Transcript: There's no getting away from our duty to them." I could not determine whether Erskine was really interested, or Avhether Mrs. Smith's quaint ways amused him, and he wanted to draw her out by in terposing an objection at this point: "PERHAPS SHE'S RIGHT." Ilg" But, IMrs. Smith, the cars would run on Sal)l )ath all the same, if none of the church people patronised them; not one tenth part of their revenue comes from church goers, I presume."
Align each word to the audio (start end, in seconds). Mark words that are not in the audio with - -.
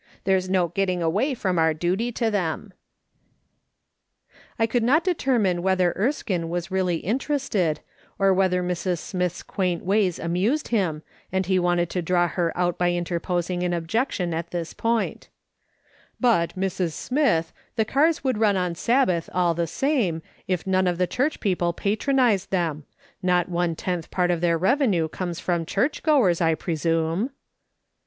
There's 0.23 0.49
no 0.49 0.69
getting 0.69 1.03
away 1.03 1.35
from 1.35 1.59
our 1.59 1.75
duty 1.75 2.11
to 2.13 2.31
them." 2.31 2.73
I 4.57 4.65
could 4.65 4.81
not 4.81 5.03
determine 5.03 5.61
whether 5.61 5.93
Erskine 5.95 6.49
was 6.49 6.71
really 6.71 6.95
interested, 6.97 7.81
or 8.17 8.33
Avhether 8.33 8.65
Mrs. 8.65 8.97
Smith's 8.97 9.43
quaint 9.43 9.85
ways 9.85 10.17
amused 10.17 10.69
him, 10.69 11.03
and 11.31 11.45
he 11.45 11.59
wanted 11.59 11.91
to 11.91 12.01
draw 12.01 12.27
her 12.29 12.51
out 12.57 12.79
by 12.79 12.87
in 12.87 13.03
terposing 13.03 13.61
an 13.61 13.73
objection 13.73 14.33
at 14.33 14.49
this 14.49 14.73
point: 14.73 15.29
"PERHAPS 15.29 15.35
SHE'S 15.35 15.69
RIGHT." 15.69 16.15
Ilg" 16.15 16.15
But, 16.19 16.55
IMrs. 16.55 16.91
Smith, 16.93 17.53
the 17.75 17.85
cars 17.85 18.23
would 18.23 18.39
run 18.39 18.57
on 18.57 18.73
Sal)l 18.73 19.07
)ath 19.07 19.29
all 19.31 19.53
the 19.53 19.67
same, 19.67 20.23
if 20.47 20.65
none 20.65 20.87
of 20.87 20.97
the 20.97 21.05
church 21.05 21.39
people 21.39 21.73
patronised 21.73 22.49
them; 22.49 22.85
not 23.21 23.49
one 23.49 23.75
tenth 23.75 24.09
part 24.09 24.31
of 24.31 24.41
their 24.41 24.57
revenue 24.57 25.07
comes 25.07 25.39
from 25.39 25.63
church 25.63 26.01
goers, 26.01 26.41
I 26.41 26.55
presume." 26.55 27.29